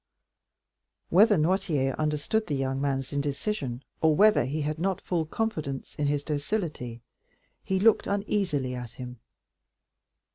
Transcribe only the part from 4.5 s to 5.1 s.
had not